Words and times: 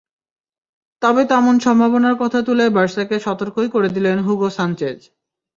তবে 1.01 1.21
তেমন 1.25 1.55
সম্ভাবনার 1.59 2.15
কথা 2.15 2.39
তুলে 2.41 2.65
বার্সাকে 2.69 3.15
সতর্কই 3.19 3.69
করে 3.75 3.89
দিলেন 3.89 4.17
হুগো 4.19 4.49
সানচেজ। 4.57 4.99